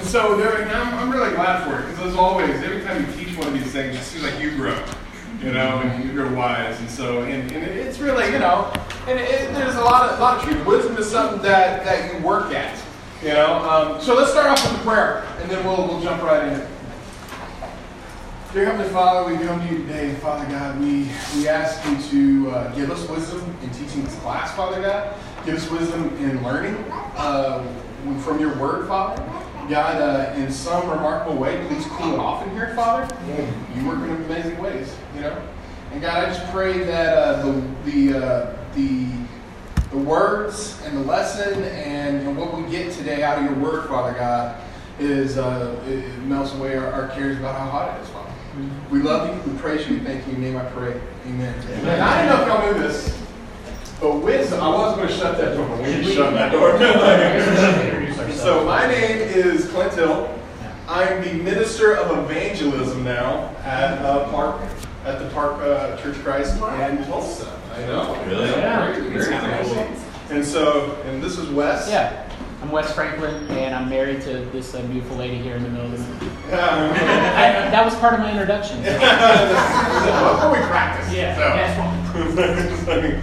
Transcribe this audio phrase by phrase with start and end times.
[0.00, 3.04] And so there, and I'm, I'm really glad for it because as always, every time
[3.04, 4.82] you teach one of these things, it seems like you grow,
[5.40, 6.80] you know, and you grow wise.
[6.80, 8.72] And so, and, and it's really, you know,
[9.06, 10.66] and it, there's a lot of, a lot of truth.
[10.66, 12.82] Wisdom is something that, that you work at,
[13.22, 13.56] you know.
[13.56, 16.66] Um, so let's start off with a prayer, and then we'll, we'll jump right in.
[18.54, 20.80] Dear Heavenly Father, we come to you today, Father God.
[20.80, 25.14] We, we ask you to uh, give us wisdom in teaching this class, Father God.
[25.44, 26.82] Give us wisdom in learning
[27.16, 27.62] uh,
[28.22, 29.22] from your word, Father.
[29.70, 33.16] God, uh, in some remarkable way, please cool it off in here, Father.
[33.76, 35.40] You work in amazing ways, you know.
[35.92, 39.06] And God, I just pray that uh, the the uh, the
[39.92, 43.88] the words and the lesson and, and what we get today out of your word,
[43.88, 44.60] Father God,
[44.98, 48.30] is uh, it, it melts away our, our cares about how hot it is, Father.
[48.90, 50.34] We love you, we praise you, we thank you.
[50.34, 51.00] In your name I pray.
[51.26, 51.54] Amen.
[51.78, 52.00] Amen.
[52.00, 53.20] I don't know if y'all knew this,
[54.00, 57.99] but wisdom, I was going to shut that door, but we shut that door.
[58.40, 60.34] so my name is Clint Hill.
[60.88, 64.60] I'm the minister of evangelism now at uh, Park,
[65.04, 67.60] at the Park uh, Church of Christ in Tulsa.
[67.74, 68.14] I know.
[68.26, 68.48] Really?
[68.48, 68.92] Yeah.
[68.92, 70.36] Very, very That's cool.
[70.36, 71.88] And so, and this is Wes.
[71.88, 72.26] Yeah.
[72.62, 75.92] I'm Wes Franklin, and I'm married to this uh, beautiful lady here in the middle
[75.92, 76.36] of the room.
[76.50, 76.56] Yeah.
[77.36, 78.78] I, that was part of my introduction.
[78.82, 81.12] Before we practice.
[81.12, 81.40] Yeah, So.
[81.56, 83.22] that's wrong.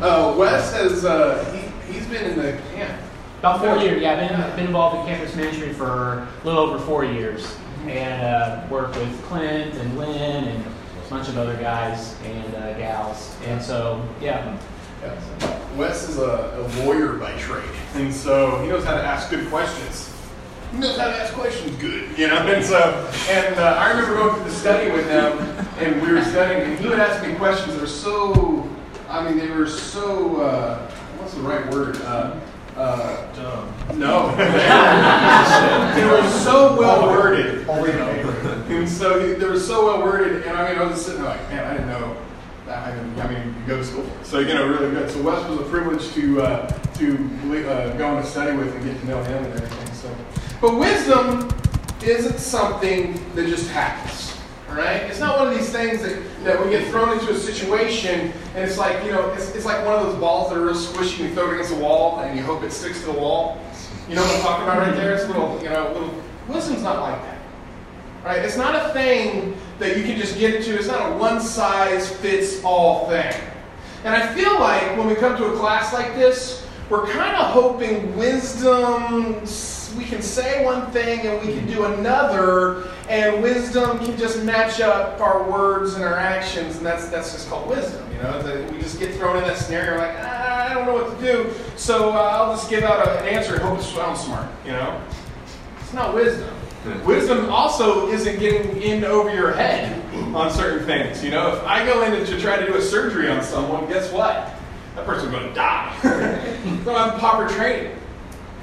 [0.00, 1.44] uh, Wes has uh,
[1.86, 2.75] he, he's been in the camp.
[3.38, 4.12] About four years, yeah.
[4.12, 7.54] I've been, been involved in campus ministry for a little over four years,
[7.86, 12.72] and uh, worked with Clint and Lynn and a bunch of other guys and uh,
[12.78, 13.36] gals.
[13.44, 14.58] And so, yeah,
[15.02, 15.76] Yeah.
[15.76, 16.22] Wes is a,
[16.56, 20.10] a lawyer by trade, and so he knows how to ask good questions.
[20.72, 22.38] He knows how to ask questions good, you know.
[22.38, 22.78] And so,
[23.28, 25.38] and uh, I remember going through the study with him,
[25.78, 28.66] and we were studying, and he would ask me questions that were so,
[29.10, 32.00] I mean, they were so, uh, what's the right word?
[32.02, 32.40] Uh,
[32.76, 33.26] uh,
[33.94, 34.36] no,
[35.94, 37.66] they were so well worded.
[37.68, 41.22] And so he, they were so well worded, and I mean, I was just sitting
[41.22, 42.16] there like, man, I didn't know.
[42.66, 42.88] That.
[42.88, 45.10] I mean, I mean, you go to school, so you know, really good.
[45.10, 48.84] So Wes was a privilege to uh, to uh, go on a study with and
[48.84, 49.94] get to know him and everything.
[49.94, 50.14] So,
[50.60, 51.48] but wisdom
[52.04, 54.25] isn't something that just happens.
[54.68, 58.32] Right, it's not one of these things that, that we get thrown into a situation
[58.54, 60.74] and it's like you know, it's, it's like one of those balls that are real
[60.74, 61.20] squishy.
[61.20, 63.58] You throw it against a wall and you hope it sticks to the wall.
[64.08, 65.14] You know what I'm talking about right there?
[65.14, 66.22] It's a little, you know, little.
[66.48, 67.38] Wisdom's not like that.
[68.24, 68.44] Right?
[68.44, 70.76] It's not a thing that you can just get into.
[70.76, 73.34] It's not a one size fits all thing.
[74.04, 77.46] And I feel like when we come to a class like this, we're kind of
[77.46, 79.44] hoping wisdom,
[79.96, 84.80] we can say one thing and we can do another, and wisdom can just match
[84.80, 88.06] up our words and our actions, and that's, that's just called wisdom.
[88.12, 90.94] You know, that we just get thrown in that scenario like, ah, I don't know
[90.94, 93.82] what to do, so uh, I'll just give out a, an answer and hope it
[93.82, 94.48] sounds smart.
[94.64, 95.00] You know,
[95.80, 96.52] it's not wisdom.
[97.04, 100.00] Wisdom also isn't getting in over your head
[100.34, 101.24] on certain things.
[101.24, 104.12] You know, if I go in to try to do a surgery on someone, guess
[104.12, 104.52] what?
[104.94, 105.92] That person's going to die.
[106.04, 107.96] I don't have proper training.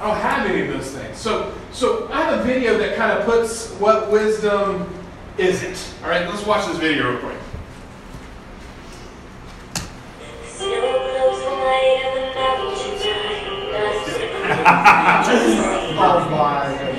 [0.03, 1.17] I don't have any of those things.
[1.17, 4.93] So, so I have a video that kind of puts what wisdom
[5.37, 5.93] isn't.
[6.03, 7.37] All right, let's watch this video real quick.
[16.05, 16.92] Oh my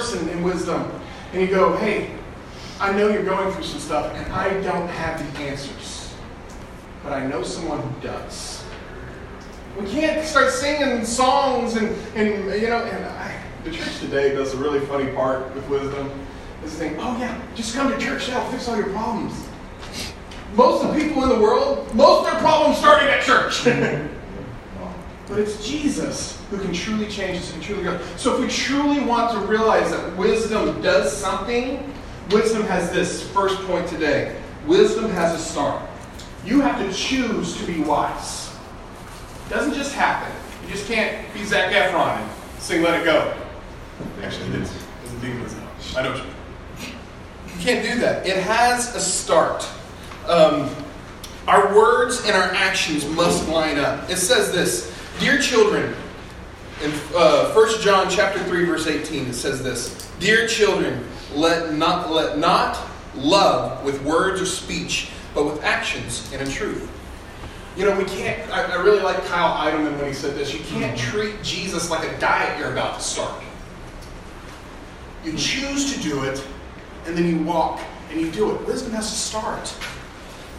[0.00, 0.90] person in wisdom.
[1.32, 2.10] And you go, hey,
[2.80, 6.14] I know you're going through some stuff and I don't have the answers.
[7.02, 8.64] But I know someone who does.
[9.78, 14.54] We can't start singing songs and, and you know, and I, the church today does
[14.54, 16.10] a really funny part with wisdom.
[16.64, 19.34] Is saying, oh yeah, just come to church, that'll fix all your problems.
[20.54, 23.66] Most of the people in the world, most of their problems started at church.
[25.30, 28.00] But it's Jesus who can truly change us and truly go.
[28.16, 31.94] So if we truly want to realize that wisdom does something,
[32.30, 34.36] wisdom has this first point today.
[34.66, 35.88] Wisdom has a start.
[36.44, 38.52] You have to choose to be wise.
[39.46, 40.34] It doesn't just happen.
[40.64, 42.30] You just can't be Zac Efron and
[42.60, 43.32] sing Let It Go.
[44.22, 45.68] Actually, it's a demons now.
[45.96, 46.94] I know what you mean.
[47.46, 48.26] You can't do that.
[48.26, 49.68] It has a start.
[50.26, 50.74] Um,
[51.46, 54.10] our words and our actions must line up.
[54.10, 55.94] It says this, dear children,
[56.82, 62.10] in uh, 1 John chapter 3, verse 18, it says this, Dear children, let not,
[62.10, 62.78] let not
[63.14, 66.90] love with words or speech, but with actions and in truth.
[67.76, 70.60] You know, we can't, I, I really like Kyle Idleman when he said this, you
[70.60, 73.42] can't treat Jesus like a diet you're about to start.
[75.22, 76.42] You choose to do it,
[77.06, 77.80] and then you walk
[78.10, 78.66] and you do it.
[78.66, 79.68] Wisdom has to start.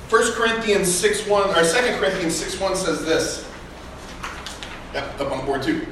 [0.10, 3.51] 1 Corinthians 6 1, or 2 Corinthians 6 1 says this.
[4.94, 5.88] Yep, up on the board too.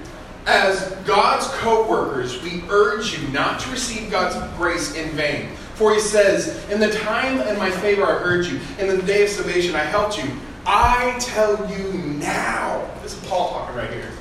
[0.46, 5.50] As God's co workers, we urge you not to receive God's grace in vain.
[5.76, 9.24] For he says, In the time in my favor I urge you, in the day
[9.24, 10.30] of salvation I helped you.
[10.66, 14.12] I tell you now, this is Paul talking right here.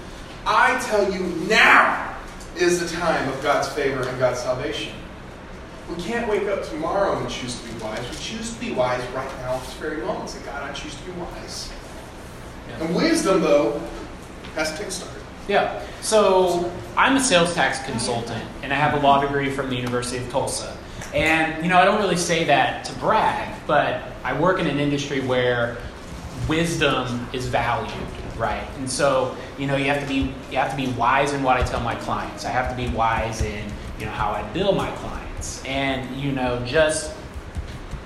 [0.46, 2.16] I tell you now
[2.56, 4.92] is the time of God's favor and God's salvation.
[5.88, 8.00] We can't wake up tomorrow and choose to be wise.
[8.08, 10.30] We choose to be wise right now at this very moment.
[10.30, 11.70] Say, God, I choose to be wise.
[12.80, 13.82] And wisdom, though,
[14.54, 15.18] has to take a.
[15.48, 15.82] Yeah.
[16.02, 20.22] So I'm a sales tax consultant, and I have a law degree from the University
[20.22, 20.76] of Tulsa.
[21.14, 24.78] And you know, I don't really say that to brag, but I work in an
[24.78, 25.78] industry where
[26.48, 27.92] wisdom is valued,
[28.36, 28.68] right?
[28.76, 31.56] And so you know, you have to be you have to be wise in what
[31.56, 32.44] I tell my clients.
[32.44, 33.64] I have to be wise in
[33.98, 37.14] you know how I bill my clients, and you know just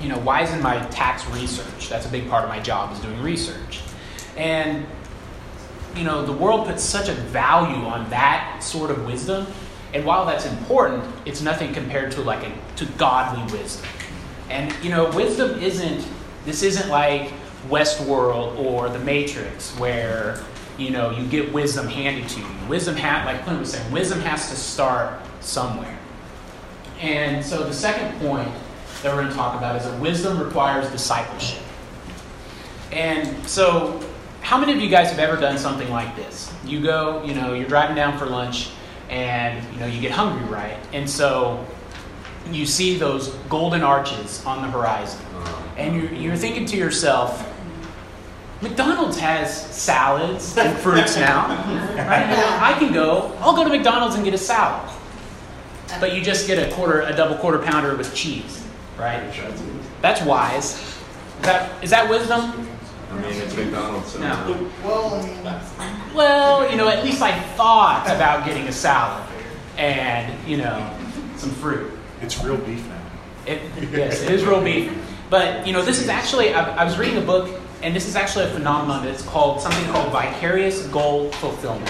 [0.00, 1.88] you know wise in my tax research.
[1.88, 3.80] That's a big part of my job is doing research,
[4.36, 4.86] and
[5.96, 9.46] you know, the world puts such a value on that sort of wisdom.
[9.94, 13.86] And while that's important, it's nothing compared to like a to godly wisdom.
[14.48, 16.06] And you know, wisdom isn't
[16.44, 17.32] this isn't like
[17.68, 20.42] Westworld or the Matrix where
[20.78, 22.46] you know you get wisdom handed to you.
[22.68, 25.98] Wisdom ha- like Clint was saying, wisdom has to start somewhere.
[27.00, 28.48] And so the second point
[29.02, 31.62] that we're going to talk about is that wisdom requires discipleship.
[32.92, 34.00] And so
[34.42, 36.52] how many of you guys have ever done something like this?
[36.64, 38.70] You go, you know, you're driving down for lunch
[39.08, 40.76] and, you know, you get hungry, right?
[40.92, 41.64] And so
[42.50, 45.24] you see those golden arches on the horizon.
[45.36, 45.74] Uh-huh.
[45.76, 47.48] And you're, you're thinking to yourself,
[48.60, 51.48] McDonald's has salads and fruits now.
[51.92, 52.28] Right?
[52.60, 54.90] I can go, I'll go to McDonald's and get a salad.
[56.00, 58.66] But you just get a quarter, a double quarter pounder with cheese,
[58.98, 59.22] right?
[60.00, 60.74] That's wise.
[60.74, 62.68] Is that, is that wisdom?
[63.12, 64.12] I mean, it's McDonald's.
[64.12, 64.70] So No.
[64.82, 69.22] Well, I mean, Well, you know, at least I thought about getting a salad
[69.76, 70.94] and, you know,
[71.36, 71.90] some fruit.
[72.20, 73.02] It's real beef now.
[73.46, 74.92] It, yes, it is real beef.
[75.28, 78.16] But, you know, this is actually, I, I was reading a book, and this is
[78.16, 81.88] actually a phenomenon that's called something called vicarious goal fulfillment,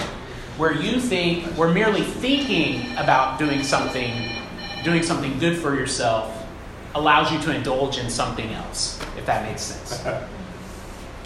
[0.57, 4.29] where you think, we're merely thinking about doing something,
[4.83, 6.45] doing something good for yourself,
[6.95, 10.03] allows you to indulge in something else, if that makes sense.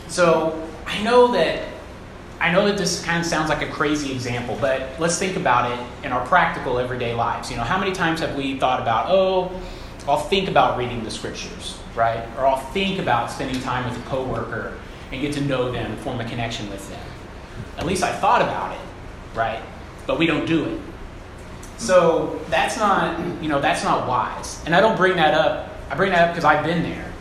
[0.07, 1.63] So I know that
[2.39, 5.71] I know that this kind of sounds like a crazy example, but let's think about
[5.71, 7.49] it in our practical everyday lives.
[7.49, 9.51] You know, how many times have we thought about, oh,
[10.07, 12.23] I'll think about reading the scriptures, right?
[12.37, 14.77] Or I'll think about spending time with a coworker
[15.11, 17.05] and get to know them form a connection with them.
[17.77, 18.81] At least I thought about it,
[19.35, 19.61] right?
[20.05, 20.79] But we don't do it.
[21.77, 24.63] So that's not, you know, that's not wise.
[24.65, 25.75] And I don't bring that up.
[25.89, 27.11] I bring that up because I've been there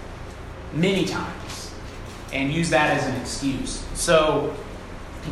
[0.74, 1.35] many times
[2.32, 3.84] and use that as an excuse.
[3.94, 4.54] So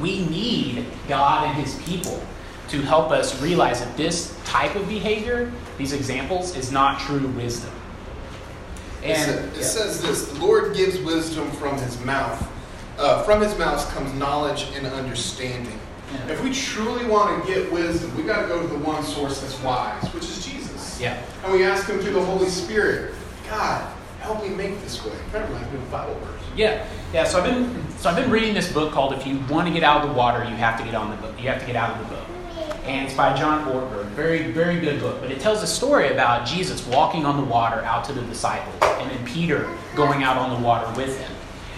[0.01, 2.23] we need God and His people
[2.69, 7.71] to help us realize that this type of behavior, these examples, is not true wisdom.
[9.03, 9.63] It, sa- And it yeah.
[9.63, 12.51] says this: the Lord gives wisdom from His mouth.
[12.99, 15.79] Uh, from His mouth comes knowledge and understanding.
[16.13, 16.33] Yeah.
[16.35, 19.41] If we truly want to get wisdom, we got to go to the one source
[19.41, 21.01] that's wise, which is Jesus.
[21.01, 21.21] yeah.
[21.43, 23.15] And we ask Him through the Holy Spirit,
[23.49, 23.93] God,
[24.25, 25.13] help me make this way.
[25.33, 26.43] Reminds me of a Bible verse.
[26.57, 27.25] Yeah, yeah.
[27.25, 29.83] So I've been so I've been reading this book called "If You Want to Get
[29.83, 31.77] Out of the Water, You Have to Get on the Boat." You have to get
[31.77, 32.27] out of the boat,
[32.85, 34.07] and it's by John Ortberg.
[34.07, 35.21] Very, very good book.
[35.21, 38.77] But it tells a story about Jesus walking on the water out to the disciples,
[38.83, 41.31] and then Peter going out on the water with him.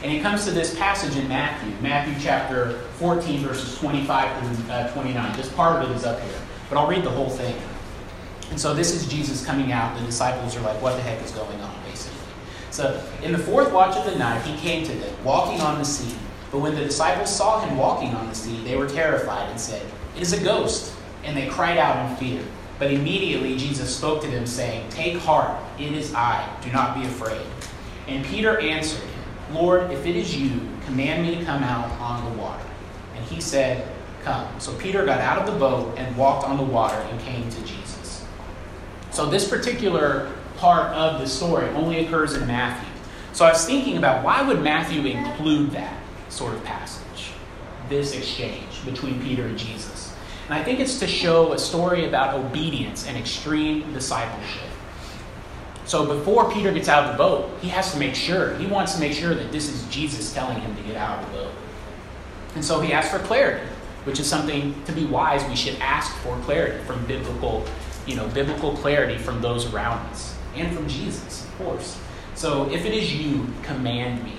[0.02, 4.92] And it comes to this passage in Matthew, Matthew chapter 14, verses 25 through uh,
[4.92, 5.36] 29.
[5.36, 6.38] Just part of it is up here,
[6.68, 7.56] but I'll read the whole thing.
[8.50, 9.98] And so this is Jesus coming out.
[9.98, 11.85] The disciples are like, "What the heck is going on?"
[12.76, 15.85] So, in the fourth watch of the night, he came to them, walking on the
[15.87, 16.14] sea.
[16.52, 19.80] But when the disciples saw him walking on the sea, they were terrified and said,
[20.14, 20.95] It is a ghost.
[21.25, 22.45] And they cried out in fear.
[22.78, 26.47] But immediately Jesus spoke to them, saying, Take heart, it is I.
[26.62, 27.47] Do not be afraid.
[28.09, 32.30] And Peter answered him, Lord, if it is you, command me to come out on
[32.30, 32.62] the water.
[33.14, 33.90] And he said,
[34.23, 34.61] Come.
[34.61, 37.61] So Peter got out of the boat and walked on the water and came to
[37.62, 38.26] Jesus.
[39.12, 42.88] So this particular part of the story only occurs in Matthew.
[43.32, 45.94] So I was thinking about why would Matthew include that
[46.30, 47.32] sort of passage,
[47.88, 50.14] this exchange between Peter and Jesus.
[50.46, 54.70] And I think it's to show a story about obedience and extreme discipleship.
[55.84, 58.94] So before Peter gets out of the boat, he has to make sure, he wants
[58.94, 61.52] to make sure that this is Jesus telling him to get out of the boat.
[62.54, 63.66] And so he asks for clarity,
[64.04, 67.64] which is something to be wise we should ask for clarity from biblical,
[68.06, 72.00] you know, biblical clarity from those around us and from Jesus, of course.
[72.34, 74.34] So if it is you, command me.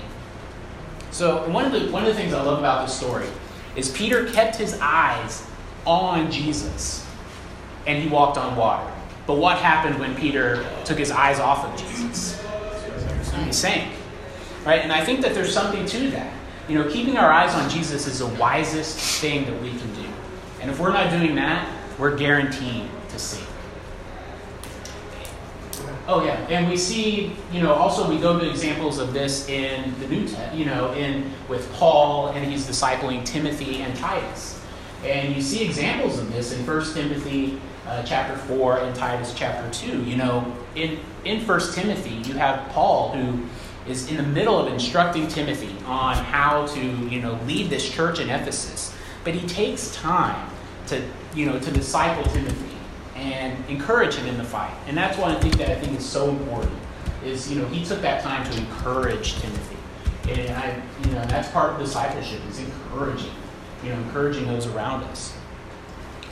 [1.12, 3.28] So one of the one of the things I love about this story
[3.76, 5.48] is Peter kept his eyes
[5.86, 7.06] on Jesus
[7.86, 8.92] and he walked on water.
[9.26, 12.42] But what happened when Peter took his eyes off of Jesus?
[13.44, 13.94] He sank.
[14.66, 14.82] Right?
[14.82, 16.34] And I think that there's something to that.
[16.68, 20.06] You know, keeping our eyes on Jesus is the wisest thing that we can do.
[20.62, 23.48] And if we're not doing that, we're guaranteed to sink.
[26.10, 29.94] Oh yeah, and we see, you know, also we go to examples of this in
[30.00, 34.64] the New Testament, you know, in with Paul and he's discipling Timothy and Titus,
[35.04, 39.70] and you see examples of this in 1 Timothy uh, chapter four and Titus chapter
[39.72, 40.02] two.
[40.04, 43.46] You know, in in 1 Timothy you have Paul who
[43.90, 48.20] is in the middle of instructing Timothy on how to, you know, lead this church
[48.20, 50.50] in Ephesus, but he takes time
[50.88, 51.02] to,
[51.36, 52.67] you know, to disciple Timothy
[53.18, 54.74] and encourage him in the fight.
[54.88, 56.74] And that's I think that I think is so important.
[57.26, 59.78] Is you know he took that time to encourage Timothy,
[60.30, 63.32] and I you know that's part of discipleship is encouraging,
[63.84, 65.36] you know encouraging those around us.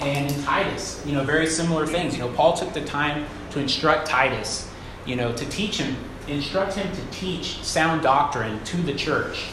[0.02, 2.16] And in Titus, you know very similar things.
[2.16, 4.70] You know Paul took the time to instruct Titus,
[5.06, 5.96] you know to teach him,
[6.28, 9.46] instruct him to teach sound doctrine to the church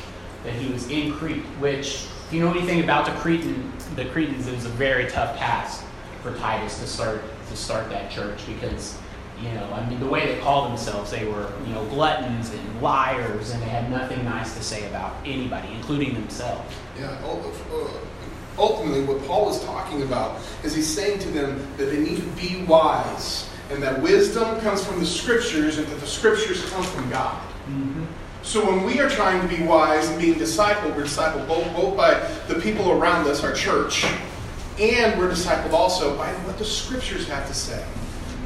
[0.45, 1.45] that he was in Crete.
[1.61, 5.39] Which if you know anything about the Cretan, the Cretans, it was a very tough
[5.39, 5.83] task
[6.23, 8.97] for Titus to start to start that church because
[9.41, 12.83] you know I mean the way they called themselves they were you know gluttons and
[12.83, 16.75] liars and they had nothing nice to say about anybody including themselves.
[16.99, 17.11] Yeah.
[17.25, 17.89] uh,
[18.59, 22.27] Ultimately, what Paul is talking about is he's saying to them that they need to
[22.41, 27.09] be wise and that wisdom comes from the scriptures and that the scriptures come from
[27.09, 27.41] God.
[28.43, 31.97] So when we are trying to be wise and being discipled, we're discipled both, both
[31.97, 32.15] by
[32.49, 34.05] the people around us, our church,
[34.79, 37.85] and we're discipled also by what the scriptures have to say.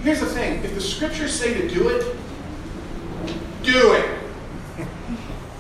[0.03, 2.17] Here's the thing if the scriptures say to do it,
[3.63, 4.21] do it.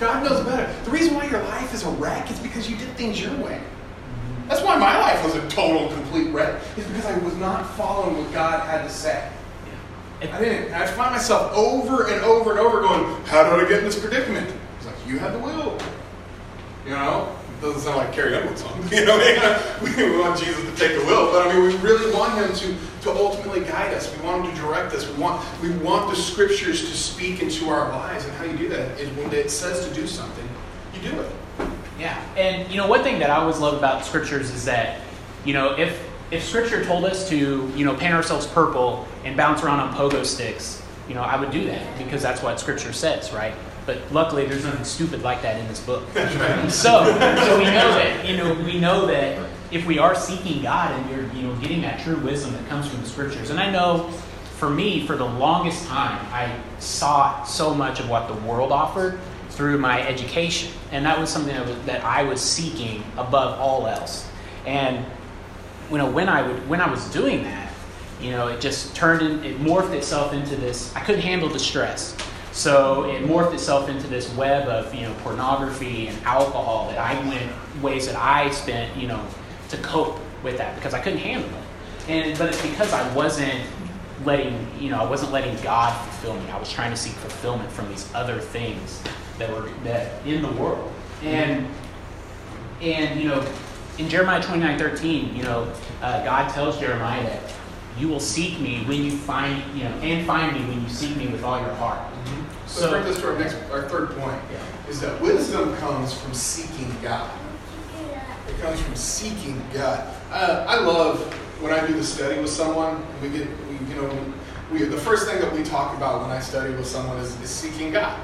[0.00, 0.72] God knows better.
[0.84, 3.60] The reason why your life is a wreck is because you did things your way.
[4.48, 8.16] That's why my life was a total, complete wreck, is because I was not following
[8.18, 9.28] what God had to say.
[10.22, 10.72] I didn't.
[10.72, 13.98] I find myself over and over and over going, How did I get in this
[13.98, 14.50] predicament?
[14.78, 15.78] It's like, You had the will.
[16.84, 17.36] You know?
[17.66, 18.88] Doesn't sound like Carrie Underwood song.
[18.92, 19.18] You know,
[19.82, 23.02] we want Jesus to take the will, but I mean, we really want Him to,
[23.02, 24.14] to ultimately guide us.
[24.16, 25.10] We want Him to direct us.
[25.10, 28.24] We want, we want the Scriptures to speak into our lives.
[28.24, 30.48] And how you do that is when it says to do something,
[30.94, 31.32] you do it.
[31.98, 35.00] Yeah, and you know one thing that I always love about scriptures is that
[35.46, 39.62] you know if if scripture told us to you know paint ourselves purple and bounce
[39.62, 43.32] around on pogo sticks, you know I would do that because that's what scripture says,
[43.32, 43.54] right?
[43.86, 46.02] But luckily, there's nothing stupid like that in this book.
[46.68, 50.92] so, so we know that you know we know that if we are seeking God
[50.92, 53.70] and you're you know getting that true wisdom that comes from the scriptures, and I
[53.70, 54.10] know
[54.56, 59.20] for me, for the longest time, I sought so much of what the world offered
[59.50, 63.86] through my education, and that was something that, was, that I was seeking above all
[63.86, 64.28] else.
[64.66, 65.04] And
[65.90, 67.72] you know, when I would when I was doing that,
[68.20, 70.94] you know, it just turned in, it morphed itself into this.
[70.96, 72.16] I couldn't handle the stress,
[72.56, 77.12] So it morphed itself into this web of you know pornography and alcohol that I
[77.28, 79.22] went ways that I spent you know
[79.68, 82.10] to cope with that because I couldn't handle it.
[82.10, 83.62] And but it's because I wasn't
[84.24, 86.50] letting you know I wasn't letting God fulfill me.
[86.50, 89.02] I was trying to seek fulfillment from these other things
[89.36, 90.90] that were that in the world.
[91.22, 91.68] And
[92.80, 93.46] and you know
[93.98, 97.52] in Jeremiah 29, 13, you know, uh, God tells Jeremiah that
[97.98, 101.16] you will seek me when you find, you know, and find me when you seek
[101.16, 102.00] me with all your heart.
[102.76, 104.90] So, let's bring this to our next, our third point, Yeah.
[104.90, 107.30] is that wisdom comes from seeking God.
[108.48, 110.04] It comes from seeking God.
[110.30, 111.20] Uh, I love
[111.62, 113.02] when I do the study with someone.
[113.22, 114.10] We get, we, you know,
[114.70, 117.48] we, the first thing that we talk about when I study with someone is, is
[117.48, 118.18] seeking God.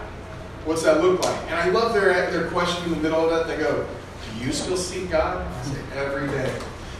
[0.67, 1.41] What's that look like?
[1.51, 3.47] And I love their their question in the middle of that.
[3.49, 3.87] They go,
[4.39, 6.53] "Do you still seek God?" I say, "Every day."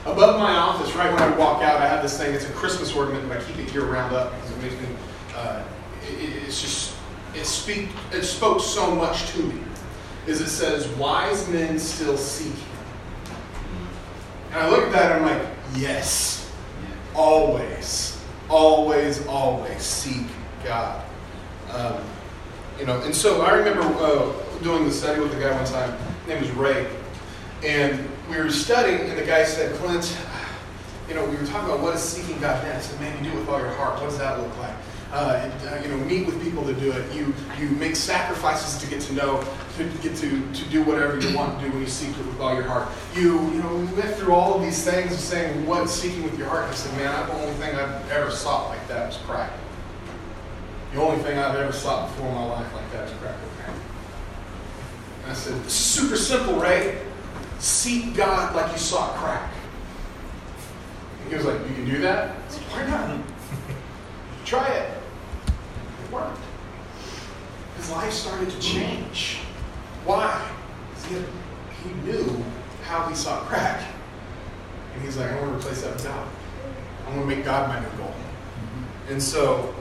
[0.07, 2.35] Above my office, right when I walk out, I have this thing.
[2.35, 4.89] It's a Christmas ornament, but I keep it year round up because it makes me.
[5.37, 5.63] Uh,
[6.09, 6.92] it, it's just
[7.35, 9.61] it speak it spoke so much to me.
[10.27, 12.73] Is it says, "Wise men still seek Him."
[14.53, 16.53] And I look at that and I'm like, yes,
[17.15, 20.27] always, always, always seek
[20.63, 21.03] God.
[21.71, 22.03] Um,
[22.79, 25.97] you know, and so I remember uh, doing the study with a guy one time.
[26.21, 26.87] His name was Ray,
[27.65, 30.17] and we were studying, and the guy said, "Clint,
[31.09, 33.31] you know, we were talking about what is seeking God meant." I said, "Man, you
[33.31, 34.01] do it with all your heart.
[34.01, 34.75] What does that look like?"
[35.13, 37.13] Uh, it, uh, you know, meet with people to do it.
[37.13, 39.45] You you make sacrifices to get to know,
[39.77, 42.41] to get to, to do whatever you want to do when you seek it with
[42.41, 42.89] all your heart.
[43.15, 46.39] You you know, we went through all of these things of saying what seeking with
[46.39, 46.65] your heart.
[46.65, 49.53] And I said, man, the only thing I've ever sought like that was crack.
[50.95, 53.81] The only thing I've ever sought before in my life like that is crack cocaine.
[55.25, 57.03] And I said, this is super simple, Ray.
[57.59, 59.53] Seek God like you sought crack.
[61.21, 62.31] And he was like, you can do that?
[62.31, 63.21] I said, why not?
[64.47, 65.02] Try it.
[66.13, 66.39] Worked.
[67.77, 69.39] His life started to change.
[70.05, 70.47] Why?
[71.09, 71.25] He, had-
[71.83, 72.45] he knew
[72.85, 73.83] how he saw crack.
[74.95, 76.29] And he's like, I want to replace that with God.
[77.07, 78.15] I want to make God my new goal.
[79.09, 79.75] And so,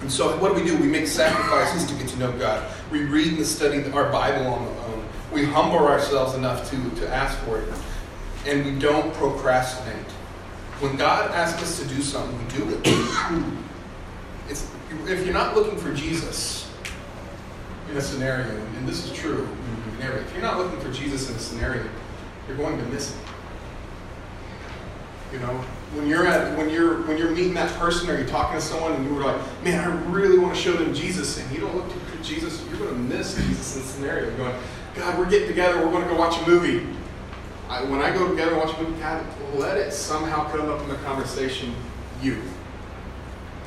[0.00, 0.76] and so what do we do?
[0.76, 2.68] We make sacrifices to get to know God.
[2.90, 5.04] We read and study our Bible on the own.
[5.32, 7.68] We humble ourselves enough to, to ask for it.
[8.46, 10.10] And we don't procrastinate.
[10.80, 13.54] When God asks us to do something, we do it.
[14.48, 14.68] It's,
[15.08, 16.70] if you're not looking for Jesus
[17.90, 19.48] in a scenario, and this is true
[20.10, 21.84] if you're not looking for Jesus in a scenario,
[22.48, 23.20] you're going to miss it.
[25.32, 25.54] You know,
[25.94, 28.92] when you're at when you're when you're meeting that person or you're talking to someone
[28.92, 31.90] and you're like, man, I really want to show them Jesus, and you don't look
[31.90, 34.28] for Jesus, you're going to miss Jesus in the scenario.
[34.28, 34.54] You're going,
[34.94, 36.86] God, we're getting together, we're going to go watch a movie.
[37.68, 39.24] I, when I go together and watch a movie, God,
[39.54, 41.74] let it somehow come up in the conversation,
[42.20, 42.42] you.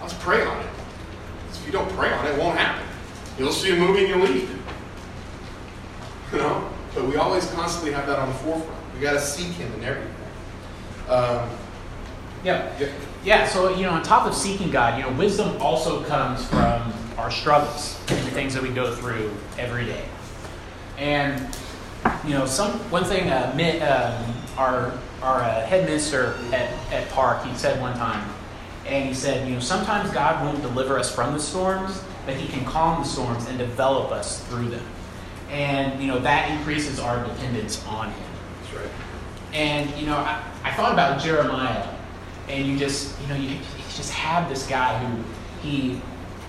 [0.02, 0.75] Let's pray on it.
[1.66, 2.86] If you don't pray on it, it won't happen.
[3.40, 4.50] You'll see a movie and you'll leave.
[6.32, 6.70] You know?
[6.94, 8.80] But we always constantly have that on the forefront.
[8.96, 10.14] We got to seek Him in everything.
[11.08, 11.50] Um,
[12.44, 12.72] Yeah.
[12.80, 12.88] yeah.
[13.24, 16.94] Yeah, so you know, on top of seeking God, you know, wisdom also comes from
[17.18, 20.04] our struggles and the things that we go through every day.
[20.98, 21.56] And
[22.24, 27.10] you know, some one thing uh, Mi- um, our our uh, head minister at, at
[27.10, 28.28] Park he said one time,
[28.86, 32.48] and he said, you know, sometimes God won't deliver us from the storms, but He
[32.48, 34.86] can calm the storms and develop us through them.
[35.50, 38.30] And you know that increases our dependence on Him.
[38.62, 38.92] That's right.
[39.54, 41.88] And you know, I, I thought about Jeremiah,
[42.50, 43.60] and you just you know you, you
[43.96, 45.24] just have this guy who
[45.62, 46.02] he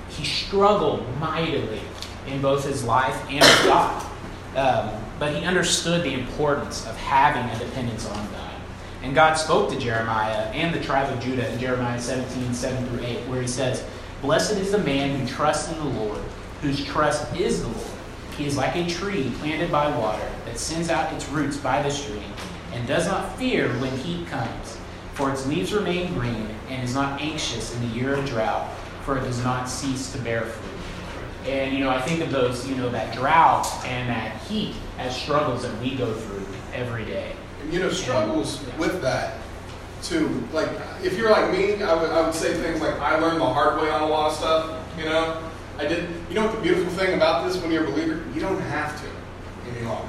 [0.09, 1.81] he struggled mightily
[2.27, 4.07] in both his life and with God,
[4.57, 8.45] um, but he understood the importance of having a dependence on God.
[9.07, 13.07] And God spoke to Jeremiah and the tribe of Judah in Jeremiah 17, 7 through
[13.07, 13.85] 8, where he says,
[14.21, 16.21] Blessed is the man who trusts in the Lord,
[16.61, 17.90] whose trust is the Lord.
[18.37, 21.90] He is like a tree planted by water that sends out its roots by the
[21.90, 22.33] stream
[22.73, 24.77] and does not fear when heat comes,
[25.14, 28.69] for its leaves remain green and is not anxious in the year of drought,
[29.05, 31.49] for it does not cease to bear fruit.
[31.49, 35.16] And you know, I think of those, you know, that drought and that heat as
[35.16, 37.37] struggles that we go through every day.
[37.70, 39.38] You know, struggles with that
[40.02, 40.46] too.
[40.52, 40.68] Like,
[41.02, 43.81] if you're like me, I would, I would say things like, I learned the hard
[43.81, 45.42] way on a lot of stuff, you know?
[45.79, 46.09] I did.
[46.29, 48.22] You know what the beautiful thing about this when you're a believer?
[48.35, 49.09] You don't have to
[49.70, 50.09] any longer.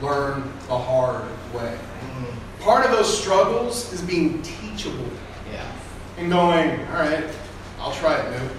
[0.00, 1.76] Learn the hard way.
[1.76, 2.62] Mm-hmm.
[2.62, 5.10] Part of those struggles is being teachable
[5.52, 5.70] Yeah.
[6.18, 7.24] and going, all right,
[7.78, 8.50] I'll try it, dude.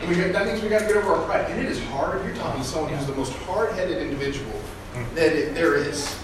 [0.00, 1.50] And we got, that means we got to get over our pride.
[1.50, 4.60] And it is hard if you're talking to someone who's the most hard-headed individual
[4.94, 5.14] mm.
[5.14, 6.18] that it, there is.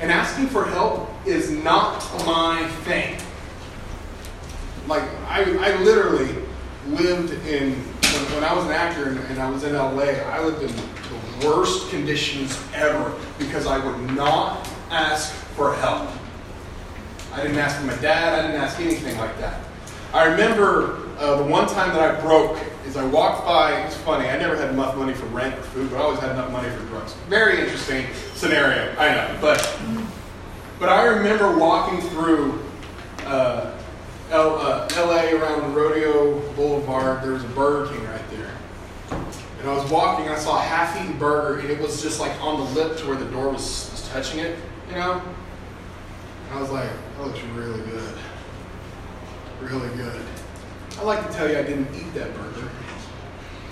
[0.00, 3.18] And asking for help is not my thing.
[4.86, 6.34] Like I, I literally
[6.86, 10.42] lived in when, when I was an actor and, and I was in LA, I
[10.42, 16.08] lived in the worst conditions ever because I would not ask for help.
[17.32, 18.38] I didn't ask for my dad.
[18.38, 19.60] I didn't ask anything like that.
[20.12, 22.58] I remember uh, the one time that I broke
[22.88, 23.82] is I walked by.
[23.82, 24.28] It's funny.
[24.28, 26.70] I never had enough money for rent or food, but I always had enough money
[26.70, 27.12] for drugs.
[27.28, 28.94] Very interesting scenario.
[28.98, 29.80] I know, but
[30.78, 32.64] but I remember walking through
[33.26, 33.76] uh,
[34.30, 35.34] L, uh, L.A.
[35.34, 37.22] around Rodeo Boulevard.
[37.22, 38.50] There was a Burger King right there,
[39.60, 40.28] and I was walking.
[40.28, 43.16] I saw a half-eaten burger, and it was just like on the lip to where
[43.16, 44.58] the door was, was touching it.
[44.88, 45.22] You know.
[46.48, 48.14] And I was like, that looks really good.
[49.60, 50.24] Really good.
[50.98, 52.68] I like to tell you I didn't eat that burger,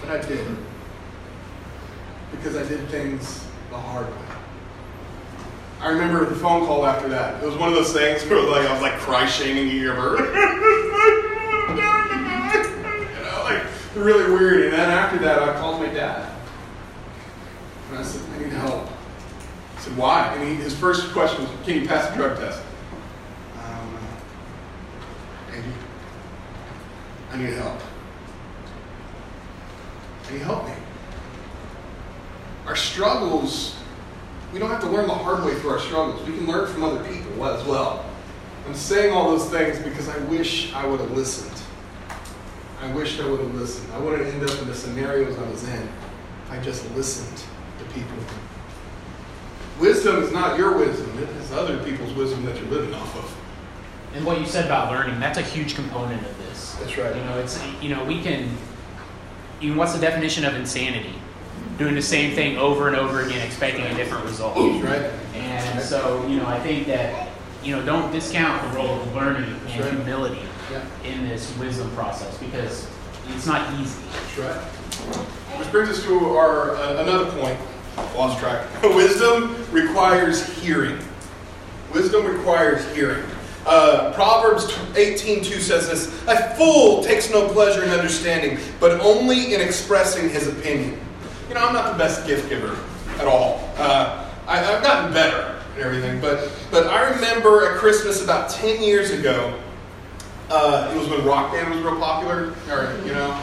[0.01, 0.47] but I did.
[2.31, 4.27] Because I did things the hard way.
[5.81, 7.43] I remember the phone call after that.
[7.43, 10.17] It was one of those things where like I was like cry shaming you ever.
[11.69, 11.75] Oh,
[13.23, 13.63] know, like
[13.97, 14.63] really weird.
[14.65, 16.33] And then after that I called my dad.
[17.91, 18.89] And I said, I need help.
[19.77, 20.35] I said, why?
[20.35, 22.63] And he, his first question was, can you pass the drug test?
[23.57, 24.01] I don't know.
[25.51, 25.73] Maybe.
[27.37, 27.79] I need help.
[30.27, 30.75] And he helped me.
[32.67, 33.77] Our struggles,
[34.55, 36.27] we don't have to learn the hard way through our struggles.
[36.27, 38.07] We can learn from other people as well.
[38.67, 41.61] I'm saying all those things because I wish I would have listened.
[42.81, 43.93] I wish I would have listened.
[43.93, 45.89] I wouldn't end up in the scenarios I was in
[46.49, 47.37] I just listened
[47.79, 48.17] to people.
[49.79, 53.46] Wisdom is not your wisdom, it is other people's wisdom that you're living off of.
[54.17, 56.75] And what you said about learning, that's a huge component of this.
[56.77, 57.15] That's right.
[57.15, 58.49] You know, it's you know, we can
[59.61, 61.13] you know, what's the definition of insanity?
[61.79, 64.55] Doing the same thing over and over again, expecting a different result.
[64.55, 65.11] That's right.
[65.35, 67.29] And so, you know, I think that,
[67.63, 69.91] you know, don't discount the role of learning and Sure.
[69.91, 70.41] humility
[70.73, 70.81] Yeah.
[71.05, 72.87] in this wisdom process because
[73.35, 74.01] it's not easy.
[74.13, 74.63] That's right.
[75.59, 77.59] Which brings us to our uh, another point.
[78.15, 78.67] Lost track.
[78.83, 80.99] Wisdom requires hearing.
[81.93, 83.25] Wisdom requires hearing.
[83.67, 89.61] Uh, Proverbs 18:2 says this: "A fool takes no pleasure in understanding, but only in
[89.61, 90.99] expressing his opinion."
[91.49, 92.77] You know, I'm not the best gift giver
[93.19, 93.69] at all.
[93.77, 98.83] Uh, I, I've gotten better and everything, but but I remember at Christmas about 10
[98.83, 99.59] years ago.
[100.49, 103.37] Uh, it was when Rock Band was real popular, or you know,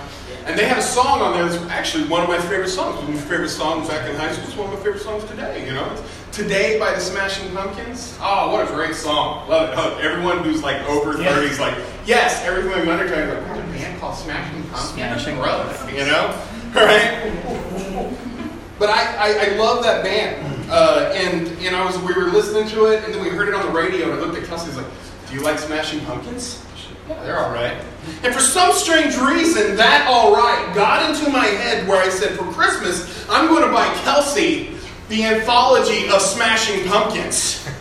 [0.45, 2.95] and they had a song on there that's actually one of my favorite songs.
[2.95, 4.45] One of my favorite songs back in high school.
[4.45, 5.65] It's one of my favorite songs today.
[5.67, 6.01] You know, it's
[6.33, 8.17] "Today" by the Smashing Pumpkins.
[8.21, 9.47] Oh, what a great song!
[9.47, 9.75] Love it.
[9.77, 10.05] Love it.
[10.05, 11.33] Everyone who's like over Yeah.
[11.33, 12.41] thirty is like, yes.
[12.43, 16.35] Everything in undertone is like, "There's a band called Smashing Pumpkins." Smashing Gross, You know,
[16.75, 17.31] right?
[18.79, 20.49] But I, I, I love that band.
[20.71, 23.53] Uh, and and I was we were listening to it, and then we heard it
[23.53, 24.65] on the radio, and I looked at Kelsey.
[24.65, 24.91] I was like,
[25.29, 26.59] "Do you like Smashing Pumpkins?"
[27.07, 27.75] Yeah, they're all right.
[28.23, 32.31] And for some strange reason, that all right got into my head where I said,
[32.37, 34.72] "For Christmas, I'm going to buy Kelsey
[35.09, 37.67] the anthology of Smashing Pumpkins."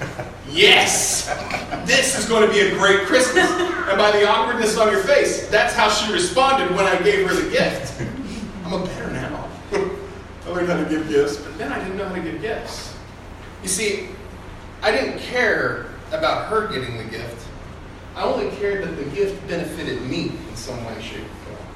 [0.52, 1.28] Yes,
[1.86, 3.50] this is going to be a great Christmas.
[3.50, 7.34] And by the awkwardness on your face, that's how she responded when I gave her
[7.34, 8.02] the gift.
[8.66, 9.48] I'm a better now.
[9.72, 12.94] I learned how to give gifts, but then I didn't know how to give gifts.
[13.62, 14.08] You see,
[14.82, 17.46] I didn't care about her getting the gift.
[18.14, 21.68] I only cared that the gift benefited me in some way, shape, or form.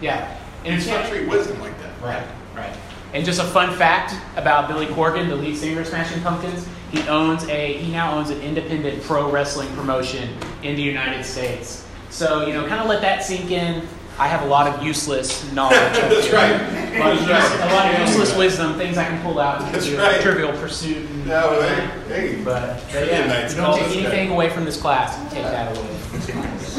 [0.00, 0.36] Yeah.
[0.64, 2.02] And You it's can't not treat wisdom like that.
[2.02, 2.74] Right, right.
[3.14, 7.00] And just a fun fact about Billy Corgan, the lead singer of Smashing Pumpkins, he
[7.08, 11.86] owns a he now owns an independent pro wrestling promotion in the United States.
[12.10, 13.86] So, you know, kind of let that sink in.
[14.18, 15.74] I have a lot of useless knowledge.
[15.78, 16.52] That's right.
[16.52, 17.70] A lot, of, right.
[17.70, 20.20] a lot of useless wisdom, things I can pull out and That's do right.
[20.20, 21.08] trivial pursuit.
[21.08, 22.44] And No, hey, hey.
[22.44, 24.00] But, but yeah, nights, don't take this guy.
[24.02, 25.16] anything away from this class.
[25.32, 25.86] Take that away.
[25.98, 26.76] from this class.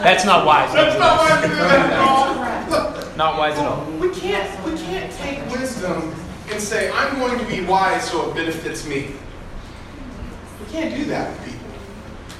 [0.00, 0.72] That's not wise.
[0.72, 2.57] That's not why
[3.18, 3.84] Not wise at all.
[3.98, 6.14] We can't, we can't take wisdom
[6.50, 9.08] and say, I'm going to be wise so it benefits me.
[10.60, 11.66] We can't do that with people.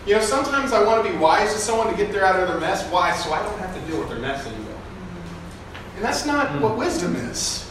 [0.07, 2.47] You know, sometimes I want to be wise to someone to get them out of
[2.47, 2.88] their mess.
[2.93, 3.12] Why?
[3.17, 4.81] So I don't have to deal with their mess anymore.
[5.97, 6.61] And that's not hmm.
[6.61, 7.69] what wisdom is.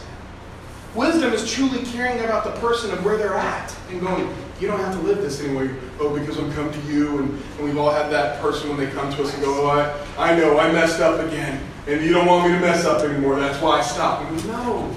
[0.94, 4.80] Wisdom is truly caring about the person and where they're at and going, you don't
[4.80, 5.70] have to live this anymore.
[5.98, 8.90] Oh, because I'm come to you, and, and we've all had that person when they
[8.92, 9.70] come to us and go, oh,
[10.18, 13.02] I, I know, I messed up again, and you don't want me to mess up
[13.02, 13.36] anymore.
[13.40, 14.26] That's why I stopped.
[14.28, 14.96] And we go, no,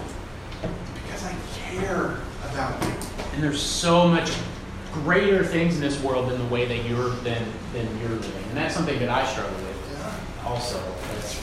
[1.03, 2.17] because I care
[2.51, 2.91] about you.
[3.33, 4.31] And there's so much
[4.91, 8.57] greater things in this world than the way that you're than than you're living, and
[8.57, 10.77] that's something that I struggle with also.
[10.77, 11.39] That's-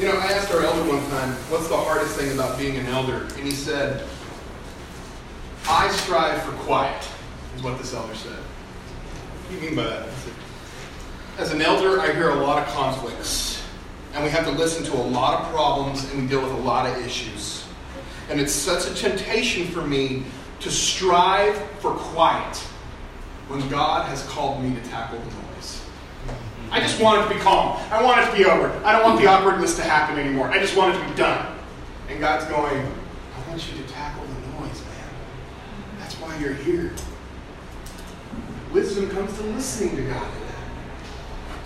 [0.00, 2.86] You know, I asked our elder one time, what's the hardest thing about being an
[2.86, 3.24] elder?
[3.36, 4.06] And he said,
[5.68, 7.06] I strive for quiet,
[7.54, 8.32] is what this elder said.
[8.32, 10.08] What do you mean by that?
[10.24, 10.32] Said,
[11.38, 13.51] As an elder, I hear a lot of conflicts.
[14.14, 16.62] And we have to listen to a lot of problems and we deal with a
[16.62, 17.64] lot of issues.
[18.28, 20.24] And it's such a temptation for me
[20.60, 22.56] to strive for quiet
[23.48, 25.84] when God has called me to tackle the noise.
[26.70, 27.78] I just want it to be calm.
[27.90, 28.70] I want it to be over.
[28.84, 30.48] I don't want the awkwardness to happen anymore.
[30.48, 31.58] I just want it to be done.
[32.08, 35.08] And God's going, I want you to tackle the noise, man.
[35.98, 36.92] That's why you're here.
[38.72, 40.41] Wisdom comes to listening to God.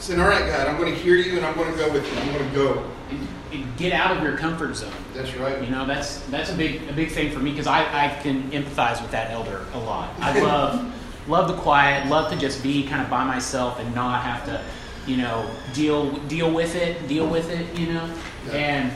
[0.07, 2.07] Saying, all right, God, I'm going to hear you and I'm going to go with
[2.07, 2.17] you.
[2.21, 2.91] I'm going to go.
[3.11, 4.93] And- and Get out of your comfort zone.
[5.15, 5.61] That's right.
[5.63, 8.51] You know, that's that's a big a big thing for me because I, I can
[8.51, 10.11] empathize with that elder a lot.
[10.21, 14.23] I love love the quiet, love to just be kind of by myself and not
[14.23, 14.63] have to,
[15.11, 18.15] you know, deal deal with it, deal with it, you know.
[18.47, 18.53] Yeah.
[18.53, 18.93] And